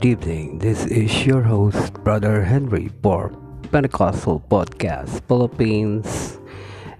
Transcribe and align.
Good 0.00 0.24
evening. 0.24 0.58
This 0.60 0.86
is 0.86 1.26
your 1.26 1.42
host, 1.42 1.92
Brother 2.00 2.40
Henry, 2.40 2.88
for 3.02 3.36
Pentecostal 3.70 4.40
Podcast 4.40 5.20
Philippines. 5.28 6.40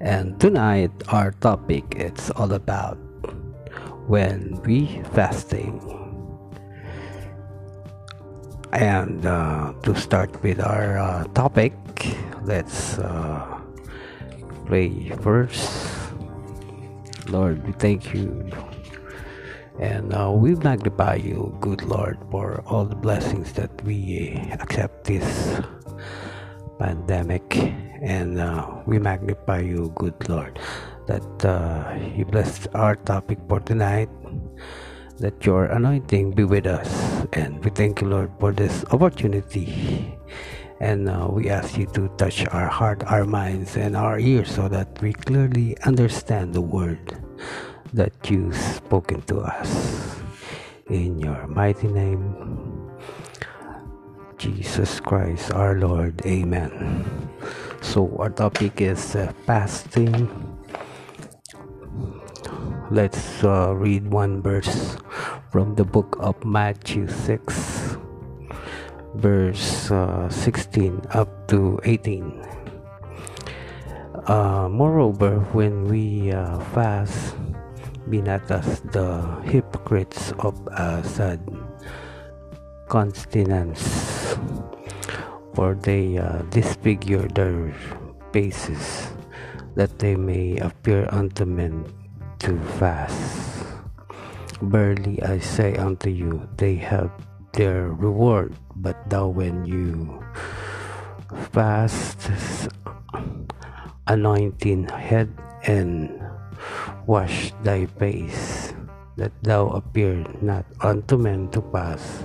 And 0.00 0.38
tonight, 0.38 0.92
our 1.08 1.32
topic 1.40 1.96
is 1.96 2.28
all 2.36 2.52
about 2.52 3.00
when 4.04 4.60
we 4.68 5.00
fasting. 5.16 5.80
And 8.76 9.24
uh, 9.24 9.72
to 9.80 9.96
start 9.96 10.36
with 10.42 10.60
our 10.60 10.98
uh, 10.98 11.24
topic, 11.32 11.72
let's 12.44 12.98
uh, 12.98 13.64
pray 14.66 15.08
first. 15.24 15.72
Lord, 17.32 17.64
we 17.64 17.72
thank 17.72 18.12
you 18.12 18.44
and 19.78 20.12
uh, 20.12 20.30
we 20.32 20.54
magnify 20.56 21.14
you, 21.16 21.56
good 21.60 21.82
Lord, 21.82 22.18
for 22.30 22.62
all 22.66 22.84
the 22.84 22.96
blessings 22.96 23.52
that 23.52 23.70
we 23.84 24.26
accept 24.52 25.04
this 25.04 25.60
pandemic. 26.78 27.44
And 28.02 28.40
uh, 28.40 28.82
we 28.86 28.98
magnify 28.98 29.60
you, 29.60 29.92
good 29.94 30.28
Lord, 30.28 30.58
that 31.06 31.44
uh, 31.44 31.94
you 32.16 32.24
bless 32.24 32.66
our 32.68 32.96
topic 32.96 33.38
for 33.48 33.60
tonight. 33.60 34.08
That 35.18 35.44
your 35.44 35.66
anointing 35.66 36.32
be 36.32 36.44
with 36.44 36.66
us. 36.66 36.88
And 37.34 37.62
we 37.62 37.70
thank 37.70 38.00
you, 38.00 38.08
Lord, 38.08 38.32
for 38.40 38.52
this 38.52 38.84
opportunity. 38.90 40.16
And 40.80 41.10
uh, 41.10 41.28
we 41.30 41.50
ask 41.50 41.76
you 41.76 41.84
to 41.92 42.08
touch 42.16 42.46
our 42.48 42.68
heart, 42.68 43.04
our 43.04 43.26
minds, 43.26 43.76
and 43.76 43.94
our 43.94 44.18
ears 44.18 44.50
so 44.50 44.66
that 44.68 45.00
we 45.02 45.12
clearly 45.12 45.76
understand 45.84 46.54
the 46.54 46.62
word 46.62 47.20
that 47.92 48.12
you've 48.30 48.56
spoken 48.56 49.22
to 49.22 49.40
us. 49.40 50.20
In 50.88 51.18
your 51.18 51.46
mighty 51.46 51.88
name, 51.88 52.34
Jesus 54.38 55.00
Christ 55.00 55.52
our 55.52 55.74
Lord. 55.74 56.22
Amen. 56.26 57.04
So, 57.80 58.16
our 58.18 58.30
topic 58.30 58.80
is 58.80 59.16
uh, 59.16 59.32
fasting. 59.46 60.28
Let's 62.90 63.44
uh, 63.44 63.74
read 63.76 64.10
one 64.10 64.42
verse 64.42 64.96
from 65.50 65.74
the 65.74 65.84
book 65.84 66.16
of 66.20 66.42
Matthew 66.44 67.06
6, 67.06 67.96
verse 69.14 69.90
uh, 69.90 70.28
16 70.28 71.02
up 71.10 71.48
to 71.48 71.78
18. 71.84 72.42
Uh, 74.26 74.68
moreover, 74.70 75.40
when 75.54 75.86
we 75.86 76.32
uh, 76.32 76.58
fast, 76.74 77.34
be 78.08 78.22
not 78.22 78.48
as 78.50 78.80
the 78.94 79.20
hypocrites 79.44 80.32
of 80.38 80.54
a 80.72 81.02
sad 81.04 81.40
continence, 82.88 84.36
for 85.54 85.74
they 85.74 86.18
uh, 86.18 86.42
disfigure 86.50 87.28
their 87.34 87.74
faces, 88.32 89.12
that 89.74 89.98
they 89.98 90.16
may 90.16 90.56
appear 90.58 91.08
unto 91.12 91.44
men 91.44 91.84
to 92.38 92.58
fast. 92.78 93.66
Verily 94.62 95.22
I 95.22 95.38
say 95.38 95.76
unto 95.76 96.10
you, 96.10 96.48
they 96.56 96.76
have 96.76 97.10
their 97.52 97.90
reward, 97.90 98.54
but 98.76 98.96
thou 99.10 99.28
when 99.28 99.64
you 99.64 100.22
fast, 101.52 102.30
anointing 104.06 104.88
head 104.88 105.30
and 105.66 106.29
wash 107.06 107.52
thy 107.62 107.86
face, 107.86 108.72
that 109.16 109.32
thou 109.42 109.68
appear 109.68 110.24
not 110.40 110.64
unto 110.80 111.16
men 111.16 111.48
to 111.50 111.60
pass, 111.60 112.24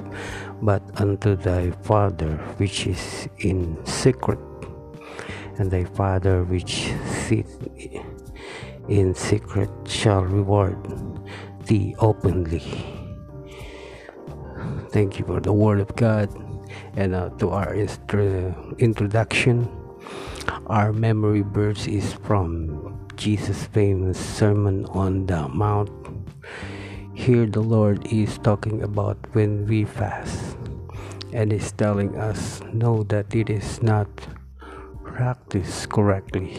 but 0.61 0.81
unto 0.99 1.35
thy 1.35 1.71
Father 1.83 2.37
which 2.57 2.87
is 2.87 3.27
in 3.39 3.77
secret, 3.85 4.39
and 5.57 5.71
thy 5.71 5.83
Father 5.83 6.43
which 6.43 6.91
sitteth 7.05 7.67
in 8.87 9.13
secret 9.15 9.69
shall 9.85 10.23
reward 10.23 10.77
thee 11.65 11.95
openly. 11.99 12.63
Thank 14.91 15.19
you 15.19 15.25
for 15.25 15.39
the 15.39 15.53
Word 15.53 15.79
of 15.79 15.95
God. 15.95 16.29
And 16.95 17.13
uh, 17.13 17.29
to 17.39 17.49
our 17.49 17.75
introduction, 17.75 19.67
our 20.67 20.93
memory 20.93 21.41
verse 21.41 21.87
is 21.87 22.13
from 22.13 23.04
Jesus' 23.25 23.65
famous 23.73 24.21
Sermon 24.21 24.85
on 24.93 25.25
the 25.25 25.49
Mount. 25.49 25.89
Here, 27.17 27.49
the 27.49 27.65
Lord 27.65 28.05
is 28.13 28.37
talking 28.37 28.85
about 28.85 29.17
when 29.33 29.65
we 29.65 29.81
fast, 29.81 30.53
and 31.33 31.49
is 31.49 31.71
telling 31.71 32.13
us, 32.21 32.61
know 32.69 33.01
that 33.09 33.33
it 33.33 33.49
is 33.49 33.81
not 33.81 34.05
practiced 35.01 35.89
correctly. 35.89 36.53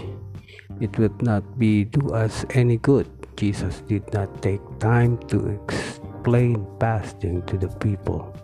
It 0.80 0.98
would 0.98 1.22
not 1.22 1.46
be 1.56 1.84
do 1.86 2.10
us 2.10 2.42
any 2.50 2.82
good. 2.82 3.06
Jesus 3.38 3.86
did 3.86 4.02
not 4.12 4.42
take 4.42 4.66
time 4.82 5.22
to 5.30 5.46
explain 5.46 6.66
fasting 6.82 7.46
to 7.46 7.62
the 7.62 7.70
people 7.78 8.34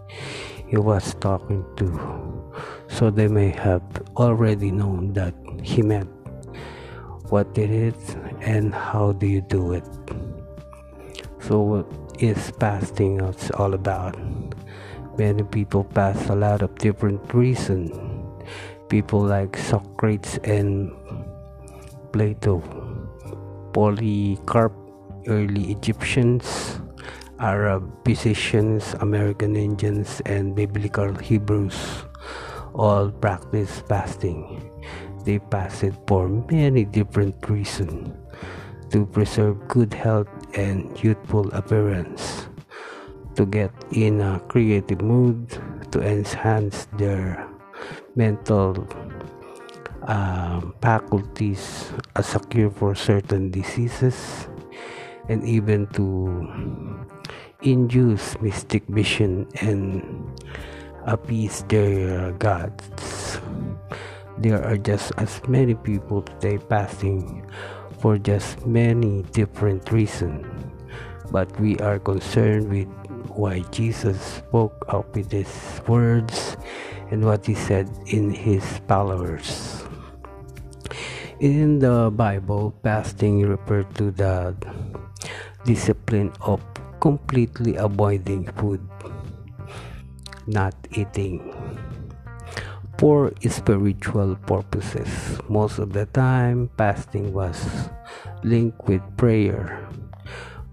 he 0.70 0.78
was 0.78 1.18
talking 1.18 1.66
to, 1.74 1.90
so 2.86 3.10
they 3.10 3.26
may 3.26 3.50
have 3.50 3.82
already 4.14 4.70
known 4.70 5.12
that 5.14 5.34
he 5.58 5.82
meant 5.82 6.21
what 7.32 7.48
it 7.56 7.70
is 7.70 8.14
and 8.42 8.74
how 8.74 9.12
do 9.12 9.26
you 9.26 9.40
do 9.40 9.72
it. 9.72 9.88
So 11.40 11.60
what 11.60 11.88
is 12.20 12.52
fasting 12.60 13.20
it's 13.20 13.50
all 13.52 13.72
about? 13.72 14.20
Many 15.16 15.42
people 15.42 15.88
fast 15.94 16.28
a 16.28 16.36
lot 16.36 16.60
of 16.60 16.74
different 16.76 17.32
reasons 17.32 17.90
people 18.88 19.20
like 19.20 19.56
socrates 19.56 20.36
and 20.44 20.92
plato. 22.12 22.60
Polycarp 23.72 24.76
early 25.28 25.70
egyptians 25.70 26.80
arab 27.38 27.86
physicians 28.04 28.94
american 29.00 29.54
indians 29.54 30.20
and 30.26 30.54
biblical 30.54 31.14
hebrews 31.14 32.04
all 32.74 33.10
practice 33.10 33.80
fasting 33.86 34.71
they 35.24 35.40
it 35.82 35.94
for 36.06 36.28
many 36.28 36.84
different 36.84 37.36
reasons. 37.48 38.12
To 38.90 39.06
preserve 39.06 39.56
good 39.68 39.94
health 39.94 40.28
and 40.52 40.92
youthful 41.02 41.48
appearance, 41.54 42.48
to 43.36 43.46
get 43.46 43.72
in 43.92 44.20
a 44.20 44.38
creative 44.52 45.00
mood, 45.00 45.48
to 45.92 46.00
enhance 46.04 46.86
their 46.98 47.48
mental 48.16 48.86
um, 50.04 50.74
faculties, 50.82 51.88
as 52.16 52.34
a 52.34 52.40
cure 52.40 52.70
for 52.70 52.94
certain 52.94 53.50
diseases, 53.50 54.48
and 55.30 55.40
even 55.48 55.86
to 55.96 56.28
induce 57.62 58.38
mystic 58.42 58.84
vision 58.88 59.48
and 59.62 60.04
appease 61.06 61.64
their 61.68 62.32
gods 62.32 63.11
there 64.42 64.58
are 64.66 64.76
just 64.76 65.14
as 65.18 65.38
many 65.46 65.74
people 65.74 66.20
today 66.22 66.58
fasting 66.68 67.46
for 68.02 68.18
just 68.18 68.66
many 68.66 69.22
different 69.30 69.86
reasons. 69.94 70.42
But 71.30 71.48
we 71.62 71.78
are 71.78 72.02
concerned 72.02 72.68
with 72.68 72.90
why 73.30 73.62
Jesus 73.70 74.42
spoke 74.42 74.84
up 74.90 75.14
with 75.14 75.30
his 75.30 75.48
words 75.86 76.58
and 77.14 77.24
what 77.24 77.46
he 77.46 77.54
said 77.54 77.88
in 78.10 78.34
his 78.34 78.66
followers. 78.90 79.86
In 81.38 81.78
the 81.78 82.10
Bible, 82.10 82.74
fasting 82.82 83.46
refers 83.46 83.86
to 83.94 84.10
the 84.10 84.54
discipline 85.64 86.34
of 86.42 86.60
completely 86.98 87.76
avoiding 87.76 88.50
food, 88.58 88.82
not 90.46 90.74
eating 90.94 91.40
for 93.02 93.34
spiritual 93.50 94.38
purposes. 94.46 95.10
Most 95.48 95.82
of 95.82 95.90
the 95.92 96.06
time, 96.14 96.70
fasting 96.78 97.34
was 97.34 97.58
linked 98.44 98.78
with 98.86 99.02
prayer, 99.16 99.82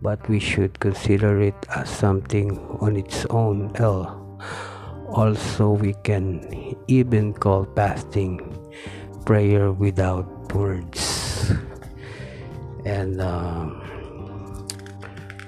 but 0.04 0.22
we 0.30 0.38
should 0.38 0.80
consider 0.80 1.42
it 1.42 1.58
as 1.74 1.90
something 1.90 2.54
on 2.86 2.98
its 2.98 3.26
own. 3.34 3.74
Also, 5.10 5.72
we 5.72 5.98
can 6.06 6.46
even 6.86 7.34
call 7.34 7.66
fasting 7.76 8.38
prayer 9.26 9.72
without 9.72 10.30
words. 10.54 11.50
And 12.86 13.20
uh, 13.20 13.74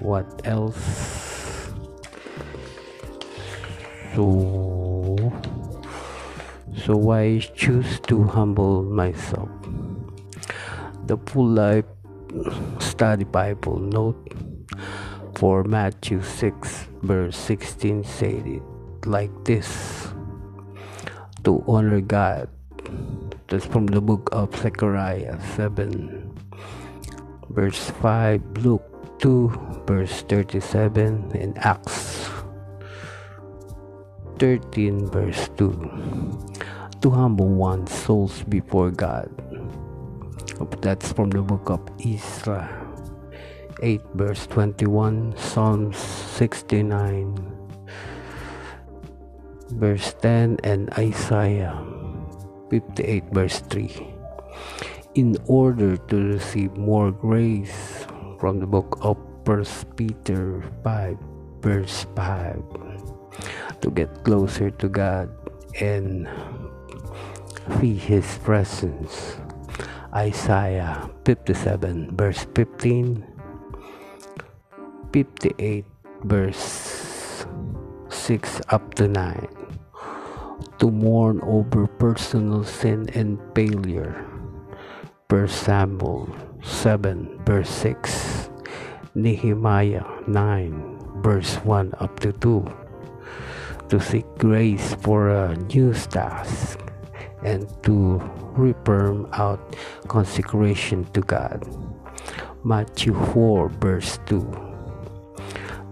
what 0.01 0.25
else? 0.45 0.81
So 4.15 4.80
so 6.75 7.11
I 7.11 7.39
choose 7.55 7.99
to 8.07 8.23
humble 8.23 8.83
myself. 8.83 9.49
The 11.07 11.17
full 11.17 11.47
life 11.47 11.85
study 12.79 13.25
Bible 13.25 13.79
note 13.79 14.33
for 15.35 15.63
Matthew 15.63 16.21
6 16.21 16.87
verse 17.01 17.37
16 17.37 18.03
said 18.03 18.45
it 18.45 18.63
like 19.05 19.31
this 19.43 20.07
to 21.43 21.63
honor 21.67 22.01
God. 22.01 22.49
That's 23.47 23.65
from 23.65 23.87
the 23.87 24.01
book 24.01 24.29
of 24.31 24.55
Zechariah 24.55 25.39
7, 25.55 26.39
verse 27.49 27.89
5, 27.99 28.41
Luke 28.63 28.85
2, 29.19 29.83
verse 29.87 30.21
37, 30.29 31.31
and 31.35 31.57
Acts 31.57 32.20
13, 34.41 35.05
verse 35.13 35.53
2. 35.61 35.69
To 37.05 37.07
humble 37.13 37.45
one's 37.45 37.93
souls 37.93 38.41
before 38.49 38.89
God. 38.89 39.29
That's 40.81 41.13
from 41.13 41.29
the 41.29 41.45
book 41.45 41.69
of 41.69 41.85
Ezra 42.01 42.65
8, 43.85 44.01
verse 44.17 44.49
21, 44.49 45.37
Psalms 45.37 45.93
69, 46.41 47.37
verse 49.77 50.09
10, 50.25 50.57
and 50.65 50.89
Isaiah 50.97 51.77
58 52.73 53.23
verse 53.29 53.61
3 53.69 53.93
in 55.13 55.37
order 55.45 55.97
to 56.09 56.15
receive 56.15 56.73
more 56.77 57.11
grace 57.11 58.07
from 58.39 58.57
the 58.57 58.65
book 58.65 58.97
of 59.05 59.21
First 59.45 59.85
Peter 59.95 60.63
5 60.81 61.17
verse 61.61 62.07
5 62.15 62.90
to 63.81 63.91
get 63.91 64.23
closer 64.23 64.69
to 64.69 64.87
God 64.87 65.29
and 65.79 66.29
feel 67.79 67.97
his 67.97 68.25
presence. 68.45 69.37
Isaiah 70.13 71.09
57 71.25 72.15
verse 72.17 72.45
15 72.55 73.23
58 75.13 75.85
verse 76.23 77.45
6 78.09 78.61
up 78.69 78.93
to 78.95 79.07
9 79.07 79.47
to 80.79 80.89
mourn 80.89 81.39
over 81.43 81.85
personal 81.85 82.63
sin 82.63 83.09
and 83.13 83.37
failure. 83.53 84.25
1 85.29 85.47
Samuel 85.47 86.27
7 86.63 87.39
verse 87.45 87.69
6, 87.69 88.49
Nehemiah 89.15 90.03
9 90.27 91.21
verse 91.21 91.55
1 91.63 91.93
up 91.99 92.19
to 92.19 92.33
2, 92.33 92.65
to 93.91 93.99
seek 93.99 94.23
grace 94.39 94.95
for 95.03 95.27
a 95.27 95.53
new 95.67 95.91
task 95.91 96.79
and 97.43 97.67
to 97.83 98.23
reaffirm 98.55 99.27
out 99.33 99.59
consecration 100.07 101.03
to 101.11 101.19
God. 101.19 101.59
Matthew 102.63 103.11
4 103.35 103.67
verse 103.83 104.17
2 104.31 104.47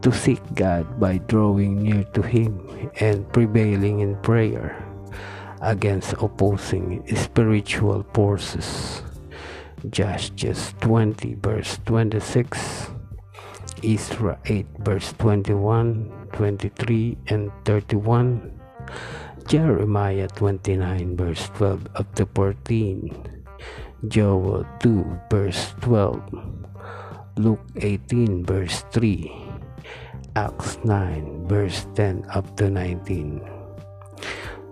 to 0.01 0.11
seek 0.13 0.39
God 0.55 0.87
by 0.97 1.19
drawing 1.27 1.83
near 1.83 2.05
to 2.15 2.21
Him 2.21 2.63
and 3.01 3.27
prevailing 3.33 3.99
in 3.99 4.15
prayer 4.23 4.79
against 5.59 6.15
opposing 6.23 7.03
spiritual 7.17 8.07
forces. 8.13 9.03
Judges 9.89 10.73
20 10.79 11.35
verse 11.43 11.79
26, 11.85 12.95
Ezra 13.83 14.39
8 14.45 14.65
verse 14.79 15.13
21, 15.17 16.29
23 16.33 17.17
and 17.27 17.51
31, 17.65 18.59
Jeremiah 19.47 20.27
29 20.27 21.17
verse 21.17 21.49
12 21.55 21.87
up 21.95 22.15
to 22.15 22.25
14, 22.35 23.43
Joel 24.07 24.65
2 24.79 25.19
verse 25.29 25.73
12, 25.81 26.21
Luke 27.37 27.65
18 27.77 28.45
verse 28.45 28.83
3, 28.91 29.31
Acts 30.35 30.77
9, 30.83 31.47
verse 31.47 31.87
10 31.95 32.25
up 32.29 32.45
to 32.57 32.69
19. 32.69 33.41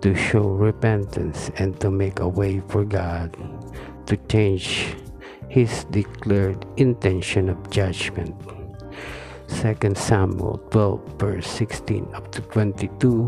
To 0.02 0.14
show 0.14 0.48
repentance 0.48 1.50
and 1.56 1.78
to 1.80 1.90
make 1.90 2.20
a 2.20 2.28
way 2.28 2.62
for 2.68 2.84
God 2.84 3.36
to 4.08 4.16
change 4.28 4.96
his 5.48 5.84
declared 5.90 6.64
intention 6.76 7.48
of 7.48 7.70
judgment. 7.70 8.34
2 9.48 9.94
Samuel 9.94 10.58
12, 10.70 11.18
verse 11.18 11.46
16 11.46 12.08
up 12.14 12.30
to 12.32 12.40
22. 12.42 13.26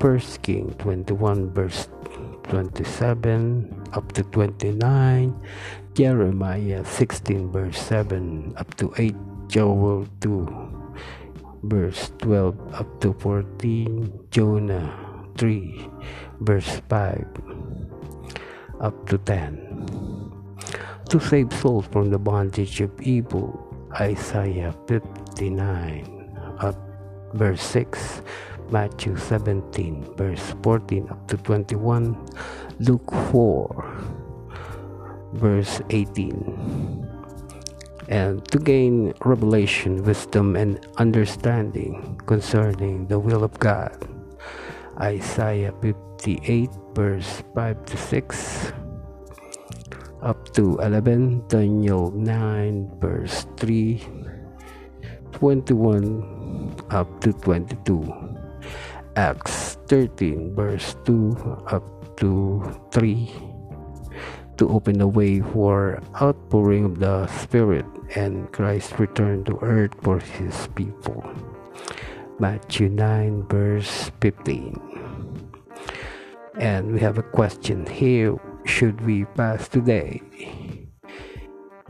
1 0.00 0.20
King 0.42 0.72
21, 0.78 1.50
verse 1.52 1.88
27 2.44 3.84
up 3.92 4.12
to 4.12 4.22
29. 4.22 5.34
Jeremiah 5.94 6.84
16, 6.84 7.52
verse 7.52 7.78
7 7.78 8.54
up 8.56 8.74
to 8.76 8.92
8. 8.96 9.14
Joel 9.48 10.06
2 10.20 10.80
verse 11.62 12.12
12 12.18 12.56
up 12.74 13.00
to 13.00 13.12
14, 13.14 14.28
Jonah 14.30 15.26
3, 15.36 15.88
verse 16.40 16.80
5 16.88 17.26
up 18.80 19.08
to 19.08 19.18
10. 19.18 19.86
To 21.10 21.20
save 21.20 21.52
souls 21.52 21.86
from 21.86 22.10
the 22.10 22.18
bondage 22.18 22.80
of 22.80 22.90
evil, 23.02 23.69
Isaiah 23.98 24.74
59 24.86 26.38
up 26.60 26.76
verse 27.34 27.62
6, 27.62 28.22
Matthew 28.70 29.16
17, 29.16 30.14
verse 30.16 30.54
14 30.62 31.08
up 31.10 31.26
to 31.28 31.36
21, 31.38 32.14
Luke 32.78 33.10
4, 33.30 33.94
verse 35.34 35.80
18 35.90 37.08
and 38.10 38.44
to 38.50 38.58
gain 38.58 39.14
revelation, 39.24 40.02
wisdom, 40.02 40.56
and 40.56 40.84
understanding 40.98 42.20
concerning 42.26 43.06
the 43.06 43.18
will 43.18 43.44
of 43.44 43.56
God. 43.60 43.96
Isaiah 45.00 45.72
58, 45.80 46.68
verse 46.92 47.42
5 47.54 47.84
to 47.86 47.96
6 47.96 48.72
up 50.22 50.52
to 50.52 50.78
11, 50.78 51.48
Daniel 51.48 52.10
9, 52.12 52.90
verse 53.00 53.46
3, 53.56 54.04
21 55.32 56.76
up 56.90 57.08
to 57.20 57.32
22, 57.32 58.04
Acts 59.16 59.78
13, 59.88 60.54
verse 60.54 60.96
2 61.04 61.64
up 61.68 62.16
to 62.16 62.62
3 62.92 63.32
to 64.58 64.68
open 64.68 64.98
the 64.98 65.08
way 65.08 65.40
for 65.40 66.02
outpouring 66.20 66.84
of 66.84 66.98
the 67.00 67.26
Spirit 67.28 67.86
and 68.14 68.52
Christ 68.52 68.98
returned 68.98 69.46
to 69.46 69.58
earth 69.62 69.94
for 70.02 70.18
his 70.18 70.68
people. 70.74 71.24
Matthew 72.38 72.88
9, 72.88 73.48
verse 73.48 74.12
15. 74.20 74.76
And 76.58 76.92
we 76.92 77.00
have 77.00 77.16
a 77.16 77.22
question 77.22 77.86
here 77.86 78.36
should 78.70 79.00
we 79.04 79.26
fast 79.36 79.72
today? 79.72 80.22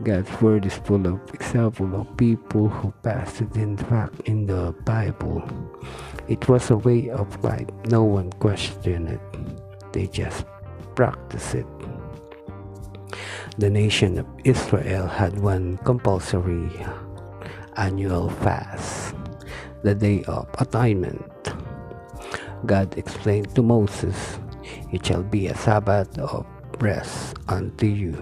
God's 0.03 0.41
word 0.41 0.65
is 0.65 0.73
full 0.73 1.05
of 1.05 1.21
examples 1.33 1.93
of 1.93 2.17
people 2.17 2.67
who 2.67 2.93
fasted 3.03 3.55
in 3.55 3.77
fact 3.77 4.19
in 4.25 4.47
the 4.47 4.73
Bible. 4.83 5.43
It 6.27 6.49
was 6.49 6.71
a 6.71 6.77
way 6.77 7.09
of 7.09 7.43
life. 7.43 7.69
No 7.85 8.03
one 8.03 8.31
questioned 8.33 9.09
it. 9.09 9.21
They 9.93 10.07
just 10.07 10.45
practiced 10.95 11.55
it 11.55 11.67
the 13.57 13.69
nation 13.69 14.17
of 14.17 14.25
Israel 14.43 15.07
had 15.07 15.37
one 15.39 15.77
compulsory 15.83 16.71
annual 17.75 18.29
fast, 18.41 19.13
the 19.83 19.93
Day 19.93 20.23
of 20.23 20.47
Atonement. 20.57 21.53
God 22.65 22.97
explained 22.97 23.53
to 23.55 23.61
Moses, 23.61 24.39
It 24.91 25.05
shall 25.05 25.23
be 25.23 25.47
a 25.47 25.55
Sabbath 25.55 26.17
of 26.17 26.45
rest 26.81 27.37
unto 27.47 27.85
you, 27.85 28.17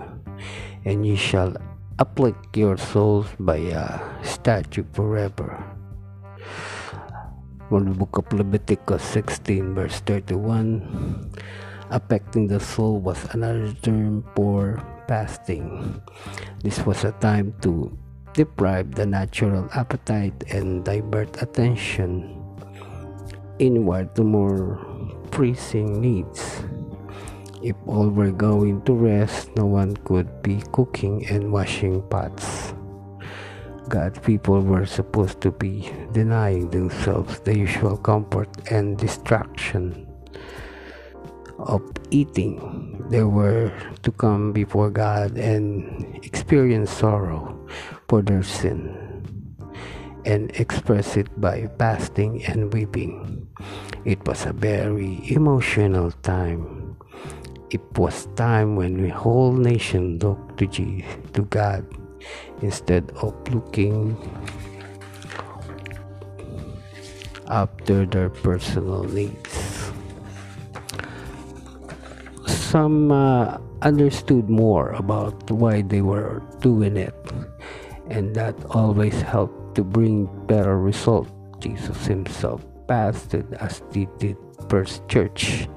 and 0.84 1.08
ye 1.08 1.16
shall 1.16 1.56
afflict 1.98 2.56
your 2.56 2.78
souls 2.78 3.28
by 3.40 3.72
a 3.72 4.00
statute 4.24 4.88
forever. 4.94 5.64
From 7.72 7.88
the 7.88 7.96
book 7.96 8.20
of 8.20 8.28
Leviticus 8.34 9.04
16, 9.04 9.74
verse 9.74 10.00
31, 10.04 11.32
affecting 11.90 12.48
the 12.48 12.60
soul 12.60 13.00
was 13.00 13.24
another 13.32 13.72
term 13.82 14.28
for 14.36 14.84
fasting. 15.08 16.02
This 16.62 16.84
was 16.86 17.04
a 17.04 17.16
time 17.24 17.56
to 17.62 17.96
deprive 18.34 18.96
the 18.96 19.06
natural 19.06 19.70
appetite 19.74 20.44
and 20.52 20.84
divert 20.84 21.42
attention 21.42 22.36
inward 23.60 24.16
to 24.16 24.24
more 24.24 24.80
pressing 25.32 26.00
needs. 26.02 26.64
If 27.62 27.76
all 27.88 28.08
were 28.08 28.32
going 28.32 28.84
to 28.84 28.94
rest, 28.94 29.52
no 29.58 29.66
one 29.66 29.98
could 30.08 30.42
be 30.42 30.64
cooking 30.72 31.28
and 31.28 31.52
washing 31.52 32.02
pots. 32.08 32.74
God's 33.90 34.20
people 34.20 34.62
were 34.62 34.86
supposed 34.86 35.42
to 35.42 35.52
be 35.52 35.92
denying 36.14 36.70
themselves 36.70 37.40
the 37.42 37.58
usual 37.58 37.98
comfort 37.98 38.48
and 38.72 38.98
distraction 38.98 40.08
of 41.58 41.84
eating. 42.12 43.04
They 43.10 43.24
were 43.24 43.74
to 44.04 44.12
come 44.12 44.54
before 44.54 44.90
God 44.90 45.36
and 45.36 46.24
experience 46.24 46.92
sorrow 46.92 47.68
for 48.08 48.22
their 48.22 48.44
sin 48.44 48.96
and 50.24 50.52
express 50.56 51.18
it 51.18 51.28
by 51.42 51.68
fasting 51.78 52.46
and 52.46 52.72
weeping. 52.72 53.48
It 54.06 54.26
was 54.28 54.46
a 54.46 54.54
very 54.54 55.20
emotional 55.28 56.12
time. 56.24 56.79
It 57.70 57.86
was 57.98 58.26
time 58.36 58.76
when 58.76 58.98
the 58.98 59.10
whole 59.10 59.54
nation 59.54 60.18
looked 60.18 60.58
to 60.58 60.66
Jesus, 60.66 61.06
to 61.34 61.44
God 61.44 61.86
instead 62.62 63.12
of 63.22 63.38
looking 63.54 64.18
after 67.48 68.06
their 68.06 68.30
personal 68.30 69.04
needs. 69.04 69.92
Some 72.48 73.12
uh, 73.12 73.58
understood 73.82 74.50
more 74.50 74.92
about 74.94 75.50
why 75.52 75.82
they 75.82 76.02
were 76.02 76.42
doing 76.62 76.98
it, 76.98 77.14
and 78.10 78.34
that 78.36 78.56
always 78.72 79.22
helped 79.22 79.76
to 79.76 79.84
bring 79.84 80.26
better 80.46 80.78
results. 80.78 81.30
Jesus 81.60 82.06
himself 82.08 82.66
pastored 82.88 83.52
as 83.62 83.84
he 83.94 84.08
did 84.18 84.38
First 84.70 85.08
Church. 85.08 85.68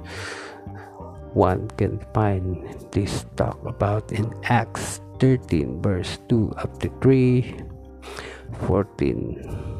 One 1.35 1.69
can 1.77 1.99
find 2.12 2.61
this 2.93 3.25
talk 3.37 3.59
about 3.65 4.12
in 4.12 4.33
Acts 4.45 5.01
13 5.19 5.81
verse 5.81 6.19
2 6.29 6.53
up 6.59 6.79
to 6.81 6.91
3 7.01 7.57
14 8.67 9.73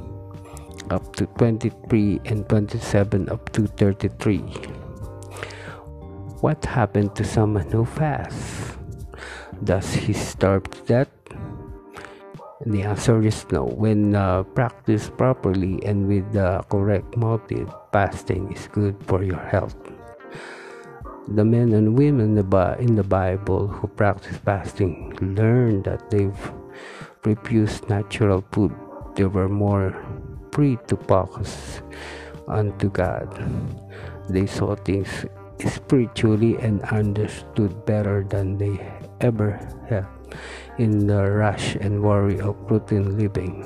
up 0.91 1.15
to 1.17 1.27
23 1.39 2.21
and 2.25 2.49
27 2.49 3.29
up 3.29 3.53
to 3.53 3.67
33. 3.67 4.41
What 6.41 6.65
happened 6.65 7.15
to 7.17 7.25
someone 7.25 7.71
who 7.71 7.85
fasts? 7.85 8.77
Does 9.63 9.93
he 9.95 10.13
starve 10.13 10.65
to 10.71 10.81
death? 10.85 11.13
The 12.67 12.83
answer 12.83 13.23
is 13.23 13.47
no. 13.51 13.65
When 13.67 14.15
uh, 14.15 14.43
practiced 14.55 15.17
properly 15.17 15.83
and 15.85 16.07
with 16.07 16.33
the 16.33 16.63
correct 16.71 17.17
motive, 17.17 17.73
fasting 17.93 18.53
is 18.53 18.69
good 18.69 18.97
for 19.07 19.23
your 19.23 19.43
health. 19.51 19.92
The 21.29 21.45
men 21.45 21.73
and 21.73 21.97
women 21.97 22.35
in 22.37 22.95
the 22.97 23.07
Bible 23.07 23.69
who 23.69 23.87
practice 23.87 24.37
fasting 24.43 25.15
learned 25.21 25.85
that 25.85 26.11
they've 26.11 26.53
refused 27.25 27.89
natural 27.89 28.43
food. 28.51 28.75
They 29.15 29.25
were 29.31 29.49
more 29.49 29.95
free 30.51 30.79
to 30.89 30.97
focus 30.97 31.81
unto 32.49 32.91
God. 32.91 33.31
They 34.29 34.47
saw 34.47 34.75
things 34.75 35.25
spiritually 35.63 36.59
and 36.59 36.83
understood 36.91 37.87
better 37.87 38.27
than 38.27 38.59
they 38.59 38.83
ever 39.21 39.63
had 39.87 40.07
in 40.79 41.07
the 41.07 41.23
rush 41.31 41.77
and 41.77 42.03
worry 42.03 42.41
of 42.41 42.59
routine 42.67 43.17
living. 43.17 43.63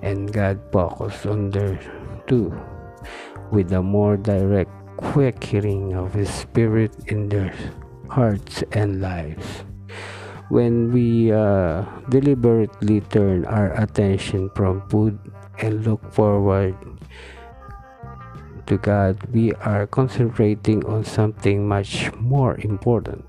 And 0.00 0.32
God 0.32 0.60
focused 0.72 1.26
on 1.26 1.50
their 1.50 1.76
too 2.26 2.48
with 3.52 3.72
a 3.72 3.82
more 3.82 4.16
direct 4.16 4.72
quickening 4.96 5.94
of 5.94 6.12
His 6.14 6.30
Spirit 6.30 6.92
in 7.06 7.28
their 7.28 7.52
hearts 8.08 8.64
and 8.72 9.00
lives. 9.00 9.64
When 10.48 10.92
we 10.92 11.32
uh, 11.32 11.84
deliberately 12.08 13.00
turn 13.10 13.44
our 13.46 13.74
attention 13.74 14.50
from 14.54 14.86
food 14.88 15.18
and 15.58 15.84
look 15.84 16.00
forward 16.12 16.76
to 18.66 18.78
God, 18.78 19.18
we 19.32 19.52
are 19.66 19.86
concentrating 19.86 20.84
on 20.86 21.04
something 21.04 21.66
much 21.66 22.12
more 22.14 22.58
important. 22.60 23.24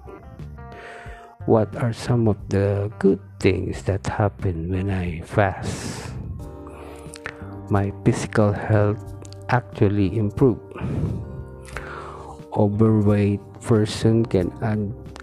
What 1.45 1.75
are 1.77 1.93
some 1.93 2.27
of 2.27 2.37
the 2.49 2.91
good 2.99 3.19
things 3.39 3.83
that 3.83 4.05
happen 4.05 4.69
when 4.69 4.89
I 4.89 5.21
fast? 5.21 6.11
My 7.69 7.93
physical 8.03 8.51
health 8.51 8.99
actually 9.49 10.17
improve. 10.17 10.59
Overweight 12.57 13.39
person 13.61 14.25
can 14.25 14.51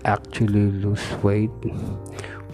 actually 0.05 0.71
lose 0.71 1.03
weight 1.23 1.51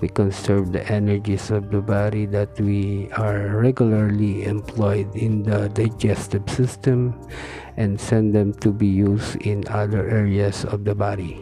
we 0.01 0.09
conserve 0.09 0.73
the 0.73 0.81
energies 0.89 1.51
of 1.51 1.71
the 1.71 1.81
body 1.81 2.25
that 2.25 2.59
we 2.59 3.09
are 3.21 3.61
regularly 3.61 4.45
employed 4.45 5.15
in 5.15 5.43
the 5.43 5.69
digestive 5.69 6.49
system 6.49 7.13
and 7.77 8.01
send 8.01 8.35
them 8.35 8.53
to 8.65 8.73
be 8.73 8.87
used 8.87 9.37
in 9.45 9.65
other 9.69 10.09
areas 10.09 10.65
of 10.65 10.85
the 10.85 10.95
body. 10.95 11.37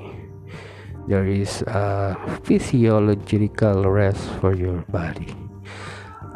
There 1.06 1.26
is 1.26 1.62
a 1.62 2.18
physiological 2.42 3.88
rest 3.88 4.26
for 4.42 4.54
your 4.54 4.82
body. 4.90 5.47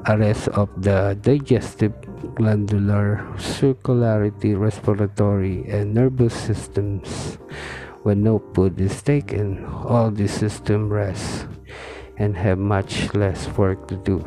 A 0.04 0.18
rest 0.18 0.48
of 0.48 0.68
the 0.82 1.16
digestive, 1.22 1.94
glandular, 2.34 3.22
circulatory, 3.38 4.54
respiratory, 4.54 5.62
and 5.70 5.94
nervous 5.94 6.34
systems. 6.34 7.38
When 8.02 8.24
no 8.24 8.42
food 8.52 8.80
is 8.80 9.00
taken, 9.00 9.64
all 9.64 10.10
the 10.10 10.26
system 10.26 10.90
rests 10.90 11.46
and 12.16 12.36
have 12.36 12.58
much 12.58 13.14
less 13.14 13.46
work 13.54 13.86
to 13.88 13.96
do. 14.02 14.18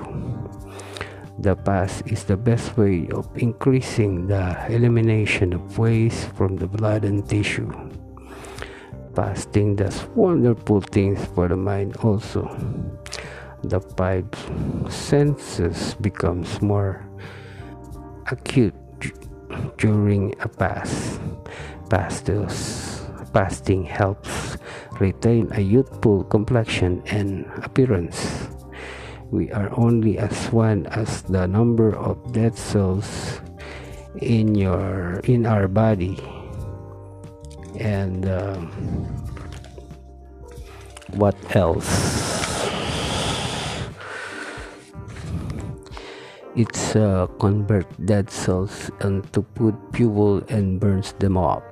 The 1.39 1.57
fast 1.67 2.07
is 2.07 2.23
the 2.23 2.37
best 2.37 2.77
way 2.77 3.09
of 3.11 3.27
increasing 3.35 4.27
the 4.27 4.55
elimination 4.71 5.51
of 5.51 5.77
waste 5.77 6.31
from 6.39 6.55
the 6.55 6.67
blood 6.67 7.03
and 7.03 7.27
tissue. 7.27 7.67
Fasting 9.13 9.75
does 9.75 10.07
wonderful 10.15 10.79
things 10.79 11.19
for 11.35 11.49
the 11.49 11.57
mind 11.57 11.97
also. 11.97 12.47
The 13.65 13.81
five 13.97 14.29
senses 14.89 15.95
becomes 15.97 16.61
more 16.61 17.01
acute 18.29 18.77
during 19.77 20.35
a 20.39 20.47
fast. 20.47 21.19
Fastos, 21.89 23.01
fasting 23.33 23.83
helps 23.83 24.57
retain 24.99 25.49
a 25.53 25.61
youthful 25.61 26.23
complexion 26.25 27.01
and 27.09 27.49
appearance. 27.65 28.49
We 29.31 29.51
are 29.51 29.73
only 29.73 30.19
as 30.19 30.51
one 30.53 30.85
as 30.87 31.23
the 31.23 31.47
number 31.47 31.95
of 31.95 32.21
dead 32.33 32.55
cells 32.55 33.41
in 34.21 34.53
your 34.53 35.19
in 35.25 35.45
our 35.45 35.67
body 35.67 36.21
and 37.79 38.29
uh, 38.29 38.55
what 41.17 41.35
else 41.55 42.44
it's 46.55 46.95
uh, 46.95 47.27
convert 47.39 47.87
dead 48.05 48.29
cells 48.29 48.91
and 49.01 49.23
to 49.33 49.41
put 49.41 49.75
fuel 49.93 50.43
and 50.49 50.79
burns 50.79 51.13
them 51.19 51.37
up 51.37 51.63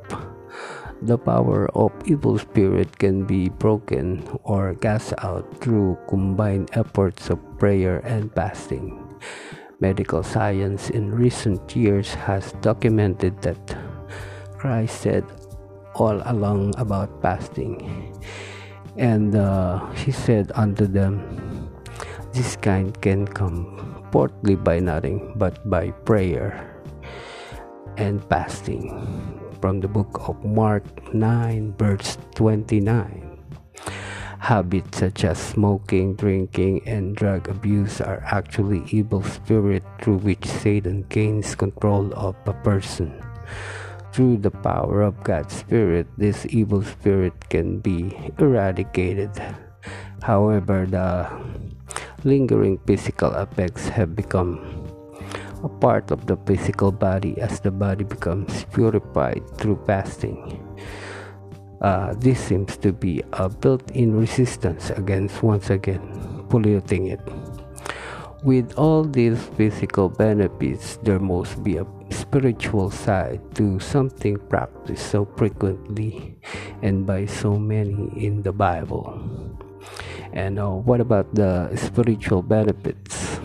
the 1.03 1.17
power 1.17 1.67
of 1.75 1.91
evil 2.05 2.39
spirit 2.39 2.87
can 2.97 3.25
be 3.27 3.49
broken 3.49 4.23
or 4.43 4.73
cast 4.75 5.11
out 5.19 5.43
through 5.59 5.97
combined 6.07 6.71
efforts 6.73 7.29
of 7.29 7.39
prayer 7.59 7.99
and 8.07 8.31
fasting. 8.31 9.03
Medical 9.81 10.23
science 10.23 10.89
in 10.89 11.11
recent 11.11 11.75
years 11.75 12.13
has 12.13 12.53
documented 12.63 13.35
that 13.41 13.59
Christ 14.55 15.01
said 15.01 15.27
all 15.95 16.23
along 16.23 16.71
about 16.77 17.11
fasting. 17.21 18.15
And 18.95 19.35
uh, 19.35 19.83
he 19.91 20.11
said 20.11 20.53
unto 20.55 20.87
them, 20.87 21.19
This 22.31 22.55
kind 22.55 22.95
can 23.01 23.27
come 23.27 23.92
forthly 24.13 24.53
by 24.53 24.77
nothing 24.77 25.33
but 25.41 25.57
by 25.65 25.89
prayer 26.05 26.53
and 27.97 28.21
fasting 28.29 28.93
from 29.57 29.81
the 29.81 29.87
book 29.89 30.29
of 30.29 30.37
Mark 30.45 30.85
9, 31.17 31.73
verse 31.81 32.21
29. 32.37 33.41
Habits 34.37 34.99
such 34.99 35.25
as 35.25 35.41
smoking, 35.41 36.13
drinking, 36.13 36.85
and 36.85 37.15
drug 37.15 37.49
abuse 37.49 38.01
are 38.01 38.21
actually 38.29 38.85
evil 38.93 39.23
spirits 39.23 39.89
through 39.97 40.21
which 40.21 40.45
Satan 40.45 41.09
gains 41.09 41.55
control 41.55 42.13
of 42.13 42.35
a 42.45 42.53
person. 42.61 43.17
Through 44.13 44.45
the 44.45 44.53
power 44.53 45.01
of 45.01 45.23
God's 45.23 45.57
Spirit, 45.57 46.05
this 46.21 46.45
evil 46.53 46.83
spirit 46.83 47.33
can 47.49 47.79
be 47.79 48.13
eradicated. 48.37 49.33
However, 50.21 50.85
the 50.85 51.33
lingering 52.25 52.79
physical 52.85 53.31
effects 53.35 53.87
have 53.87 54.15
become 54.15 54.59
a 55.63 55.69
part 55.69 56.11
of 56.11 56.25
the 56.27 56.37
physical 56.45 56.91
body 56.91 57.39
as 57.39 57.59
the 57.61 57.71
body 57.71 58.03
becomes 58.03 58.65
purified 58.73 59.41
through 59.57 59.79
fasting. 59.85 60.59
Uh, 61.81 62.13
this 62.17 62.39
seems 62.39 62.77
to 62.77 62.93
be 62.93 63.23
a 63.33 63.49
built-in 63.49 64.15
resistance 64.15 64.89
against 64.91 65.43
once 65.43 65.69
again 65.69 66.01
polluting 66.49 67.07
it. 67.07 67.21
With 68.43 68.75
all 68.75 69.03
these 69.03 69.39
physical 69.55 70.09
benefits, 70.09 70.97
there 71.03 71.19
must 71.19 71.63
be 71.63 71.77
a 71.77 71.87
spiritual 72.11 72.91
side 72.91 73.39
to 73.55 73.79
something 73.79 74.37
practiced 74.49 75.07
so 75.11 75.25
frequently 75.37 76.35
and 76.81 77.07
by 77.07 77.25
so 77.25 77.57
many 77.57 78.11
in 78.19 78.43
the 78.43 78.51
Bible. 78.51 79.52
And 80.33 80.57
uh, 80.57 80.73
what 80.73 80.99
about 80.99 81.29
the 81.35 81.69
spiritual 81.77 82.41
benefits? 82.41 83.37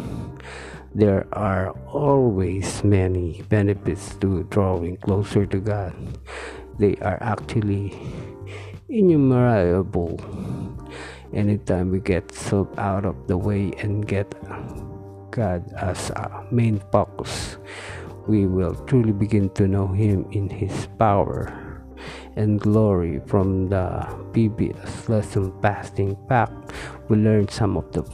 There 0.95 1.29
are 1.37 1.77
always 1.93 2.83
many 2.83 3.45
benefits 3.53 4.17
to 4.25 4.49
drawing 4.49 4.97
closer 4.97 5.45
to 5.45 5.61
God. 5.61 5.93
They 6.81 6.97
are 7.05 7.21
actually 7.21 7.93
innumerable. 8.89 10.17
Anytime 11.35 11.93
we 11.93 12.01
get 12.01 12.33
self 12.33 12.73
out 12.79 13.05
of 13.05 13.29
the 13.29 13.37
way 13.37 13.77
and 13.85 14.09
get 14.09 14.33
God 15.31 15.69
as 15.77 16.11
our 16.17 16.49
main 16.51 16.81
focus, 16.91 17.59
we 18.27 18.47
will 18.49 18.75
truly 18.89 19.13
begin 19.13 19.51
to 19.61 19.69
know 19.69 19.89
Him 19.93 20.25
in 20.33 20.49
His 20.49 20.89
power 20.99 21.68
and 22.39 22.61
glory 22.61 23.21
from 23.27 23.69
the 23.69 24.07
previous 24.33 25.09
lesson 25.09 25.53
fasting 25.61 26.17
pack 26.29 26.49
we 27.09 27.17
learned 27.17 27.51
some 27.51 27.77
of 27.77 27.91
the 27.91 28.07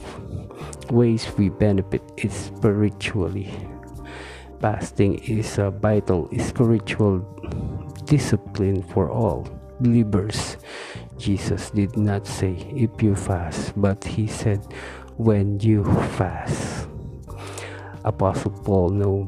ways 0.89 1.29
we 1.37 1.49
benefit 1.49 2.01
spiritually. 2.29 3.53
Fasting 4.59 5.19
is 5.19 5.59
a 5.59 5.69
vital 5.69 6.29
spiritual 6.39 7.19
discipline 8.05 8.81
for 8.81 9.11
all 9.11 9.45
believers. 9.79 10.57
Jesus 11.17 11.69
did 11.69 11.95
not 11.95 12.25
say 12.25 12.55
if 12.73 12.89
you 13.03 13.15
fast 13.15 13.73
but 13.75 14.03
he 14.03 14.25
said 14.25 14.65
when 15.17 15.59
you 15.59 15.83
fast. 16.17 16.87
Apostle 18.05 18.51
paul 18.63 18.89
knew 18.89 19.27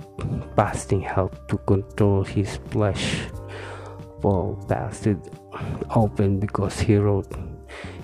fasting 0.56 1.02
helped 1.02 1.50
to 1.50 1.58
control 1.70 2.24
his 2.24 2.58
flesh 2.70 3.27
Paul 4.28 4.60
fasted 4.68 5.24
open 5.96 6.38
because 6.38 6.82
he 6.84 6.98
wrote 6.98 7.32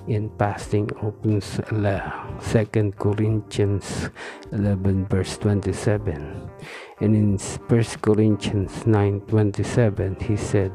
in 0.07 0.31
fasting 0.39 0.87
opens 1.03 1.59
2 1.67 2.93
Corinthians 2.95 4.07
11 4.53 5.05
verse 5.11 5.35
27 5.37 6.15
and 7.01 7.11
in 7.13 7.35
1 7.35 7.83
Corinthians 7.99 8.87
9 8.87 9.19
27 9.27 10.15
he 10.23 10.37
said 10.37 10.71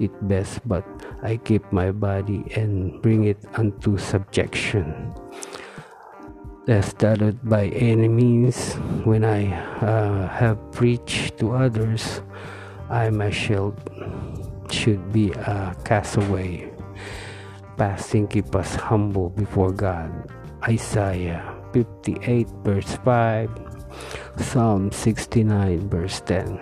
it 0.00 0.12
best 0.26 0.66
but 0.66 0.88
I 1.20 1.36
keep 1.36 1.70
my 1.70 1.92
body 1.92 2.40
and 2.56 2.96
bring 3.02 3.24
it 3.24 3.44
unto 3.52 3.98
subjection 3.98 5.12
lest 6.66 6.96
that 7.04 7.20
by 7.44 7.66
any 7.76 8.08
means 8.08 8.72
when 9.04 9.22
I 9.22 9.52
uh, 9.84 10.28
have 10.28 10.56
preached 10.72 11.36
to 11.44 11.52
others 11.52 12.22
I 12.88 13.08
myself 13.10 13.72
should 14.72 15.12
be 15.12 15.30
a 15.32 15.76
castaway. 15.84 16.70
Fasting 17.76 18.28
keep 18.28 18.54
us 18.54 18.74
humble 18.74 19.30
before 19.30 19.72
God. 19.72 20.10
Isaiah 20.68 21.42
58 21.72 22.48
verse 22.62 22.94
5, 23.04 23.50
Psalm 24.38 24.92
69 24.92 25.88
verse 25.88 26.20
10. 26.20 26.60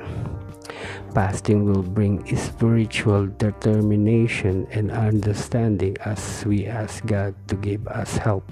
Fasting 1.15 1.67
will 1.67 1.83
bring 1.83 2.23
spiritual 2.37 3.27
determination 3.27 4.67
and 4.71 4.91
understanding 4.91 5.97
as 6.05 6.45
we 6.47 6.67
ask 6.67 7.05
God 7.05 7.35
to 7.49 7.57
give 7.57 7.87
us 7.89 8.17
help 8.17 8.47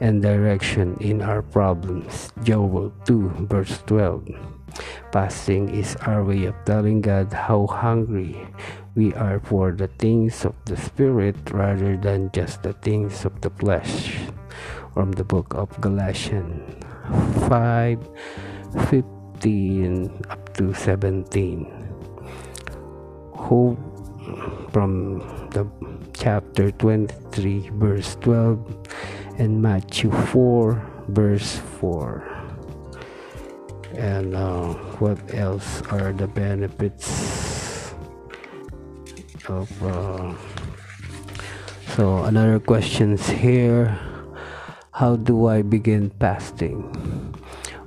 and 0.00 0.20
direction 0.20 0.96
in 1.00 1.22
our 1.22 1.40
problems. 1.40 2.30
Joel 2.44 2.92
2 3.06 3.48
verse 3.48 3.80
12. 3.86 4.28
Fasting 5.10 5.72
is 5.72 5.96
our 6.04 6.22
way 6.22 6.44
of 6.44 6.54
telling 6.66 7.00
God 7.00 7.32
how 7.32 7.66
hungry 7.66 8.36
we 8.96 9.12
are 9.12 9.38
for 9.38 9.72
the 9.72 9.92
things 10.00 10.44
of 10.48 10.56
the 10.64 10.76
Spirit 10.76 11.36
rather 11.52 12.00
than 12.00 12.32
just 12.32 12.64
the 12.64 12.72
things 12.80 13.26
of 13.28 13.38
the 13.42 13.50
flesh. 13.50 14.16
From 14.94 15.12
the 15.12 15.22
book 15.22 15.52
of 15.52 15.68
Galatians 15.84 16.64
5 17.46 18.00
15 18.88 20.24
up 20.30 20.40
to 20.56 20.72
17. 20.72 21.68
Who 23.36 23.76
from 24.72 25.20
the 25.52 25.68
chapter 26.16 26.72
23 26.72 27.68
verse 27.76 28.16
12 28.24 29.36
and 29.36 29.60
Matthew 29.60 30.10
4 30.10 30.80
verse 31.08 31.60
4 31.78 32.24
and 33.94 34.34
uh, 34.34 34.72
what 34.98 35.20
else 35.32 35.82
are 35.92 36.12
the 36.12 36.26
benefits 36.26 37.45
of 39.48 39.70
uh, 39.82 40.34
so 41.94 42.24
another 42.24 42.58
questions 42.58 43.26
here. 43.28 43.98
How 44.92 45.16
do 45.16 45.46
i 45.46 45.60
begin 45.62 46.10
fasting? 46.18 46.82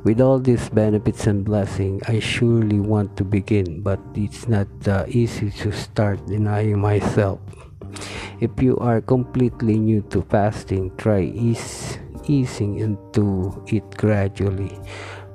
With 0.03 0.21
all 0.21 0.39
these 0.39 0.69
benefits 0.69 1.27
and 1.27 1.43
blessing 1.43 1.99
i 2.07 2.19
surely 2.19 2.79
want 2.79 3.17
to 3.17 3.23
begin 3.25 3.81
but 3.81 3.99
it's 4.15 4.47
not 4.47 4.69
uh, 4.87 5.05
easy 5.09 5.51
to 5.65 5.71
start 5.71 6.23
denying 6.27 6.79
myself. 6.79 7.39
If 8.39 8.51
you 8.61 8.77
are 8.77 9.01
completely 9.01 9.77
new 9.77 10.01
to 10.15 10.21
fasting 10.29 10.95
try 10.95 11.27
ease, 11.27 11.97
easing 12.25 12.79
into 12.79 13.51
it 13.67 13.83
gradually. 13.97 14.71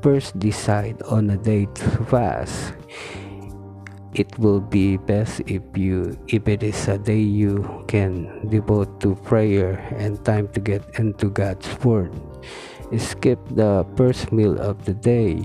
First 0.01 0.39
decide 0.39 1.03
on 1.03 1.29
a 1.31 1.37
day 1.37 1.67
to 1.67 1.89
fast 2.09 2.73
it 4.15 4.39
will 4.39 4.61
be 4.61 4.97
best 4.97 5.43
if 5.47 5.63
you 5.75 6.15
if 6.31 6.47
it 6.47 6.63
is 6.63 6.87
a 6.87 6.99
day 6.99 7.19
you 7.19 7.67
can 7.91 8.31
devote 8.47 9.01
to 9.03 9.19
prayer 9.27 9.83
and 9.99 10.23
time 10.25 10.47
to 10.55 10.61
get 10.61 10.83
into 10.99 11.29
God's 11.29 11.67
word. 11.83 12.15
Skip 12.95 13.43
the 13.59 13.83
first 13.99 14.31
meal 14.31 14.55
of 14.63 14.85
the 14.87 14.95
day. 14.95 15.43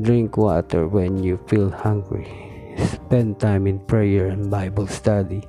Drink 0.00 0.36
water 0.36 0.88
when 0.88 1.22
you 1.22 1.36
feel 1.46 1.68
hungry. 1.68 2.24
Spend 2.80 3.38
time 3.38 3.66
in 3.68 3.78
prayer 3.84 4.32
and 4.32 4.50
bible 4.50 4.88
study. 4.88 5.44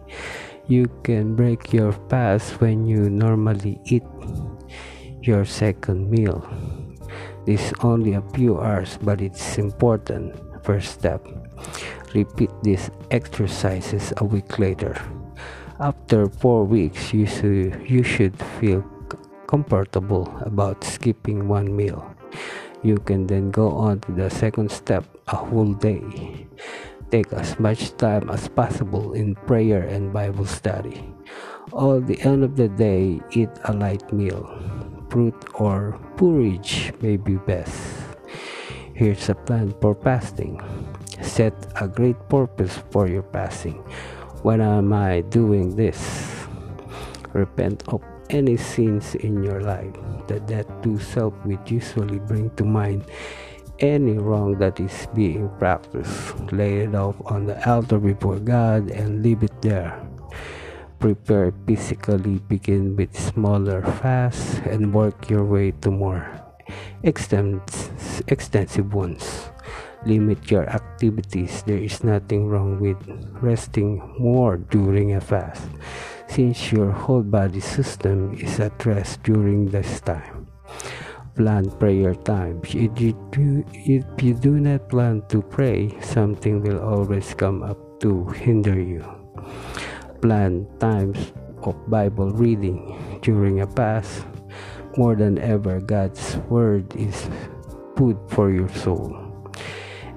You 0.68 0.92
can 1.08 1.36
break 1.36 1.72
your 1.72 1.94
fast 2.12 2.60
when 2.60 2.86
you 2.86 3.10
normally 3.10 3.80
eat 3.86 4.04
your 5.22 5.46
second 5.46 6.12
meal. 6.12 6.44
This 7.46 7.72
is 7.72 7.74
only 7.82 8.14
a 8.14 8.26
few 8.34 8.60
hours, 8.60 8.98
but 9.02 9.22
it's 9.22 9.58
important. 9.58 10.36
First 10.66 10.98
step. 10.98 11.22
Repeat 12.16 12.52
these 12.64 12.90
exercises 13.12 14.14
a 14.18 14.24
week 14.24 14.58
later. 14.58 14.96
After 15.80 16.30
four 16.30 16.64
weeks, 16.64 17.14
you 17.14 17.28
should, 17.28 17.84
you 17.84 18.04
should 18.04 18.40
feel 18.60 18.82
comfortable 19.48 20.32
about 20.40 20.84
skipping 20.84 21.48
one 21.48 21.76
meal. 21.76 22.08
You 22.82 22.98
can 22.98 23.28
then 23.28 23.52
go 23.52 23.70
on 23.70 24.00
to 24.08 24.12
the 24.14 24.30
second 24.30 24.72
step, 24.72 25.04
a 25.28 25.36
whole 25.36 25.74
day. 25.74 26.48
Take 27.12 27.34
as 27.34 27.60
much 27.60 27.96
time 27.98 28.30
as 28.30 28.48
possible 28.48 29.14
in 29.14 29.36
prayer 29.36 29.84
and 29.84 30.14
Bible 30.14 30.46
study. 30.46 31.04
All 31.74 32.00
the 32.00 32.20
end 32.22 32.44
of 32.44 32.56
the 32.56 32.70
day, 32.70 33.20
eat 33.32 33.52
a 33.66 33.74
light 33.74 34.12
meal 34.14 34.48
fruit 35.16 35.48
or 35.56 35.98
porridge 36.18 36.92
may 37.00 37.16
be 37.16 37.36
best. 37.48 37.80
Here's 38.94 39.30
a 39.30 39.36
plan 39.36 39.74
for 39.80 39.96
fasting. 39.96 40.60
Set 41.26 41.54
a 41.82 41.88
great 41.90 42.16
purpose 42.30 42.78
for 42.94 43.10
your 43.10 43.24
passing. 43.24 43.82
When 44.46 44.62
am 44.62 44.94
I 44.94 45.22
doing 45.22 45.76
this? 45.76 45.98
Repent 47.34 47.84
of 47.90 48.02
any 48.30 48.56
sins 48.56 49.16
in 49.16 49.44
your 49.44 49.62
life. 49.62 49.98
The 50.28 50.40
death 50.40 50.70
to 50.84 51.00
self 51.00 51.34
would 51.44 51.66
usually 51.66 52.20
bring 52.20 52.54
to 52.62 52.64
mind 52.64 53.10
any 53.80 54.18
wrong 54.22 54.58
that 54.60 54.80
is 54.80 55.08
being 55.14 55.50
practiced. 55.58 56.38
Lay 56.54 56.86
it 56.86 56.96
off 56.96 57.18
on 57.26 57.48
the 57.48 57.58
altar 57.68 58.00
before 58.00 58.40
God 58.40 58.92
and 58.92 59.22
leave 59.22 59.44
it 59.44 59.62
there 59.62 60.00
prepare 61.00 61.54
physically 61.68 62.40
begin 62.48 62.96
with 62.96 63.14
smaller 63.14 63.84
fasts 64.02 64.60
and 64.66 64.94
work 64.94 65.30
your 65.30 65.44
way 65.44 65.70
to 65.70 65.92
more 65.92 66.26
extensive 67.04 68.94
ones 68.94 69.50
limit 70.06 70.52
your 70.52 70.68
activities 70.70 71.64
there 71.64 71.78
is 71.78 72.04
nothing 72.04 72.48
wrong 72.48 72.80
with 72.80 72.98
resting 73.42 74.02
more 74.20 74.58
during 74.58 75.14
a 75.14 75.22
fast 75.22 75.68
since 76.28 76.72
your 76.72 76.92
whole 76.92 77.24
body 77.24 77.60
system 77.60 78.34
is 78.36 78.60
at 78.60 78.86
rest 78.86 79.22
during 79.24 79.66
this 79.68 80.00
time 80.02 80.48
plan 81.36 81.70
prayer 81.80 82.16
times 82.16 82.74
if 82.76 83.00
you, 83.00 83.14
do, 83.32 83.64
if 83.74 84.06
you 84.22 84.34
do 84.34 84.60
not 84.60 84.88
plan 84.90 85.22
to 85.28 85.42
pray 85.42 85.92
something 86.02 86.62
will 86.62 86.80
always 86.80 87.34
come 87.34 87.64
up 87.64 87.78
to 88.00 88.26
hinder 88.30 88.80
you 88.80 89.04
plan 90.22 90.66
times 90.80 91.34
of 91.66 91.76
Bible 91.90 92.32
reading 92.32 92.98
during 93.22 93.62
a 93.62 93.68
fast. 93.68 94.26
More 94.98 95.16
than 95.16 95.38
ever, 95.40 95.80
God's 95.82 96.38
Word 96.50 96.96
is 96.96 97.30
food 97.98 98.18
for 98.30 98.52
your 98.52 98.70
soul. 98.70 99.25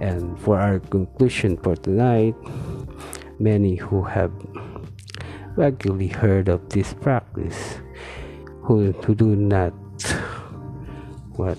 And 0.01 0.39
for 0.41 0.59
our 0.59 0.79
conclusion 0.79 1.57
for 1.59 1.75
tonight, 1.75 2.35
many 3.39 3.77
who 3.77 4.03
have 4.03 4.33
regularly 5.57 6.09
heard 6.09 6.49
of 6.49 6.69
this 6.71 6.95
practice 6.95 7.83
who, 8.63 8.93
who 8.93 9.15
do 9.15 9.35
not 9.35 9.75
what 11.35 11.59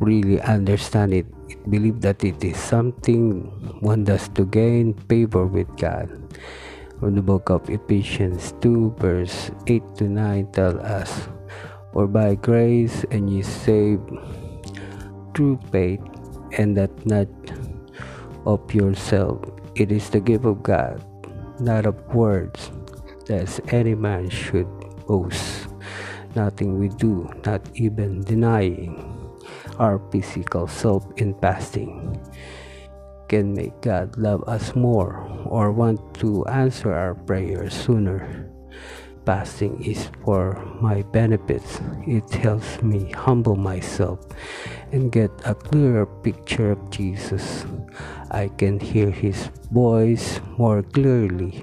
really 0.00 0.40
understand 0.42 1.14
it, 1.14 1.26
it 1.48 1.60
believe 1.70 2.00
that 2.00 2.24
it 2.24 2.42
is 2.42 2.56
something 2.56 3.46
one 3.80 4.04
does 4.04 4.28
to 4.34 4.44
gain 4.44 4.92
favor 5.08 5.46
with 5.46 5.68
God. 5.78 6.10
From 6.98 7.14
the 7.14 7.22
book 7.22 7.50
of 7.50 7.68
Ephesians 7.70 8.54
2 8.60 8.96
verse 8.98 9.50
8 9.66 9.82
to 9.96 10.04
9 10.04 10.52
tell 10.52 10.78
us 10.80 11.28
for 11.92 12.06
by 12.08 12.34
grace 12.36 13.04
and 13.12 13.28
ye 13.28 13.42
saved 13.42 14.08
through 15.34 15.60
faith, 15.70 16.00
and 16.58 16.76
that 16.76 16.92
not 17.06 17.28
of 18.44 18.60
yourself. 18.74 19.40
It 19.74 19.92
is 19.92 20.10
the 20.10 20.20
gift 20.20 20.44
of 20.44 20.62
God, 20.62 21.04
not 21.60 21.86
of 21.86 21.96
words, 22.14 22.70
that 23.26 23.48
any 23.72 23.94
man 23.94 24.28
should 24.28 24.68
boast. 25.06 25.68
Nothing 26.34 26.78
we 26.78 26.88
do, 26.88 27.28
not 27.44 27.60
even 27.74 28.24
denying 28.24 28.96
our 29.78 30.00
physical 30.10 30.66
self 30.66 31.04
in 31.16 31.34
fasting, 31.40 32.20
can 33.28 33.52
make 33.52 33.80
God 33.80 34.16
love 34.16 34.44
us 34.48 34.74
more 34.74 35.24
or 35.44 35.72
want 35.72 36.00
to 36.24 36.44
answer 36.46 36.92
our 36.92 37.14
prayers 37.14 37.72
sooner. 37.72 38.48
Fasting 39.24 39.78
is 39.84 40.10
for 40.24 40.58
my 40.80 41.02
benefits. 41.14 41.80
It 42.06 42.28
helps 42.30 42.82
me 42.82 43.10
humble 43.12 43.54
myself 43.54 44.18
and 44.90 45.12
get 45.12 45.30
a 45.44 45.54
clearer 45.54 46.06
picture 46.06 46.72
of 46.72 46.90
Jesus. 46.90 47.64
I 48.30 48.48
can 48.48 48.80
hear 48.80 49.10
his 49.10 49.50
voice 49.70 50.40
more 50.58 50.82
clearly 50.82 51.62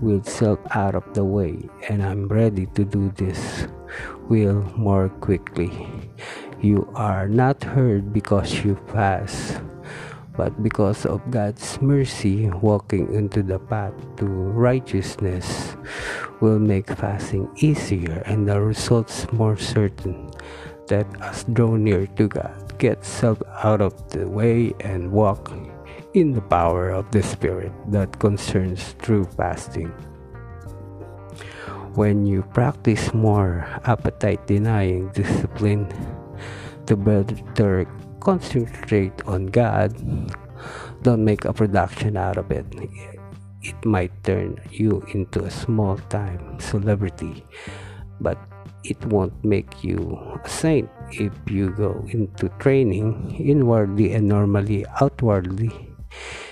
with 0.00 0.28
self 0.28 0.58
out 0.72 0.94
of 0.94 1.04
the 1.14 1.24
way, 1.24 1.58
and 1.88 2.02
I'm 2.02 2.26
ready 2.26 2.66
to 2.74 2.84
do 2.84 3.12
this 3.14 3.68
will 4.28 4.62
more 4.76 5.08
quickly. 5.20 5.70
You 6.60 6.90
are 6.94 7.28
not 7.28 7.64
heard 7.64 8.12
because 8.12 8.64
you 8.64 8.78
fast 8.92 9.60
but 10.40 10.56
because 10.64 11.04
of 11.04 11.20
God's 11.28 11.76
mercy, 11.84 12.48
walking 12.64 13.12
into 13.12 13.44
the 13.44 13.60
path 13.60 13.92
to 14.16 14.24
righteousness 14.24 15.76
will 16.40 16.56
make 16.56 16.88
fasting 16.96 17.44
easier 17.60 18.24
and 18.24 18.48
the 18.48 18.56
results 18.56 19.28
more 19.36 19.60
certain. 19.60 20.32
Let 20.88 21.04
us 21.20 21.44
draw 21.52 21.76
near 21.76 22.08
to 22.16 22.24
God, 22.24 22.56
get 22.80 23.04
self 23.04 23.36
out 23.60 23.84
of 23.84 23.92
the 24.16 24.24
way, 24.24 24.72
and 24.80 25.12
walk 25.12 25.52
in 26.16 26.32
the 26.32 26.40
power 26.48 26.88
of 26.88 27.12
the 27.12 27.20
Spirit 27.20 27.76
that 27.92 28.16
concerns 28.16 28.96
true 28.96 29.28
fasting. 29.36 29.92
When 32.00 32.24
you 32.24 32.48
practice 32.56 33.12
more 33.12 33.68
appetite 33.84 34.48
denying 34.48 35.12
discipline 35.12 35.84
to 36.88 36.96
better 36.96 37.84
concentrate 38.20 39.16
on 39.26 39.46
God, 39.46 39.96
don't 41.02 41.24
make 41.24 41.44
a 41.44 41.52
production 41.52 42.16
out 42.16 42.36
of 42.36 42.50
it. 42.50 42.66
It 43.62 43.84
might 43.84 44.12
turn 44.24 44.60
you 44.70 45.04
into 45.12 45.44
a 45.44 45.50
small 45.50 45.98
time 46.08 46.60
celebrity, 46.60 47.44
but 48.20 48.38
it 48.84 49.00
won't 49.06 49.44
make 49.44 49.84
you 49.84 50.16
a 50.42 50.48
saint 50.48 50.88
if 51.12 51.32
you 51.46 51.70
go 51.70 52.04
into 52.08 52.48
training 52.60 53.36
inwardly 53.36 54.12
and 54.12 54.28
normally 54.28 54.86
outwardly. 55.00 55.72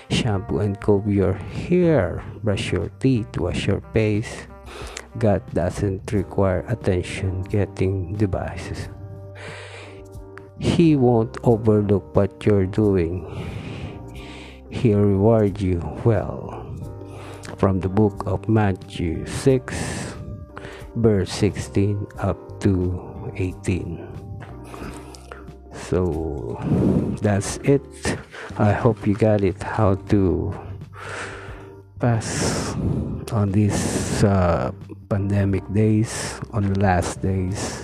Shampoo 0.09 0.59
and 0.59 0.79
comb 0.81 1.09
your 1.09 1.33
hair, 1.33 2.23
brush 2.43 2.71
your 2.71 2.89
teeth, 2.99 3.37
wash 3.37 3.67
your 3.67 3.81
face. 3.93 4.47
God 5.17 5.41
doesn't 5.53 6.11
require 6.11 6.65
attention 6.67 7.41
getting 7.43 8.13
devices. 8.13 8.89
He 10.59 10.95
won't 10.95 11.37
overlook 11.43 12.15
what 12.15 12.45
you're 12.45 12.65
doing. 12.65 13.23
He'll 14.69 14.99
reward 14.99 15.59
you 15.61 15.79
well. 16.03 16.67
From 17.57 17.79
the 17.79 17.87
book 17.87 18.23
of 18.25 18.47
Matthew 18.47 19.25
6, 19.25 20.15
verse 20.95 21.31
16 21.31 22.07
up 22.19 22.59
to 22.61 23.31
18. 23.35 24.07
So 25.73 26.59
that's 27.21 27.57
it. 27.63 27.81
I 28.57 28.73
hope 28.73 29.07
you 29.07 29.15
got 29.15 29.41
it 29.43 29.63
how 29.63 29.95
to 30.11 30.53
pass 31.99 32.75
on 33.31 33.51
these 33.51 34.23
uh, 34.23 34.71
pandemic 35.09 35.63
days, 35.73 36.39
on 36.51 36.73
the 36.73 36.79
last 36.79 37.21
days 37.21 37.78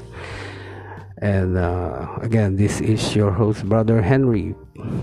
and 1.26 1.58
uh, 1.58 2.06
again, 2.22 2.56
this 2.56 2.80
is 2.82 3.16
your 3.16 3.32
host, 3.32 3.66
Brother 3.66 4.00
Henry, 4.02 4.54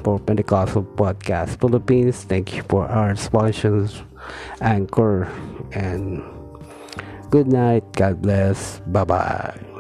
for 0.04 0.20
Pentecostal 0.20 0.85
Podcast 0.85 1.58
Philippines. 1.58 2.22
Thank 2.22 2.54
you 2.54 2.62
for 2.70 2.87
our 2.87 3.16
sponsors, 3.16 4.02
Anchor, 4.61 5.26
and 5.74 6.22
good 7.30 7.48
night. 7.50 7.82
God 7.98 8.22
bless. 8.22 8.78
Bye 8.87 9.02
bye. 9.02 9.71